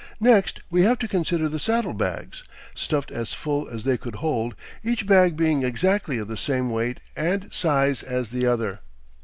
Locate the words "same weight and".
6.37-7.53